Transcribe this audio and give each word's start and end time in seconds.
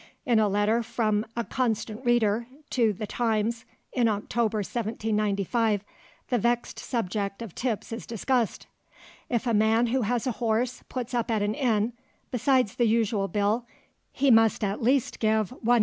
In 0.25 0.39
a 0.39 0.49
letter 0.49 0.81
from 0.81 1.27
a 1.37 1.43
"Constant 1.43 2.03
Reader" 2.03 2.47
to 2.71 2.91
The 2.91 3.05
Times 3.05 3.65
in 3.93 4.07
October 4.07 4.57
1795, 4.57 5.83
the 6.29 6.39
vexed 6.39 6.79
subject 6.79 7.43
of 7.43 7.53
tips 7.53 7.91
is 7.91 8.07
discussed— 8.07 8.65
"If 9.29 9.45
a 9.45 9.53
man 9.53 9.85
who 9.93 10.01
has 10.01 10.25
a 10.25 10.31
horse, 10.41 10.81
puts 10.89 11.13
up 11.13 11.29
at 11.29 11.43
an 11.43 11.53
inn, 11.53 11.93
besides 12.31 12.77
the 12.77 12.87
usual 12.87 13.27
bill, 13.27 13.67
he 14.11 14.31
must 14.31 14.63
at 14.63 14.81
least 14.81 15.19
give 15.19 15.51
1s. 15.63 15.79